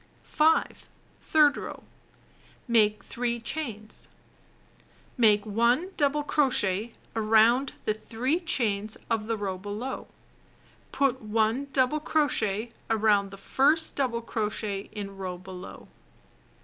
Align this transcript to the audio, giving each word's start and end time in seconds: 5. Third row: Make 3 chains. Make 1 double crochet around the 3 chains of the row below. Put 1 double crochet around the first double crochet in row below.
5. 0.23 0.87
Third 1.21 1.57
row: 1.57 1.83
Make 2.67 3.03
3 3.03 3.39
chains. 3.39 4.07
Make 5.15 5.45
1 5.45 5.89
double 5.95 6.23
crochet 6.23 6.93
around 7.15 7.73
the 7.85 7.93
3 7.93 8.39
chains 8.39 8.97
of 9.11 9.27
the 9.27 9.37
row 9.37 9.59
below. 9.59 10.07
Put 10.91 11.21
1 11.21 11.67
double 11.71 11.99
crochet 11.99 12.71
around 12.89 13.29
the 13.29 13.37
first 13.37 13.95
double 13.95 14.21
crochet 14.23 14.89
in 14.91 15.17
row 15.17 15.37
below. 15.37 15.87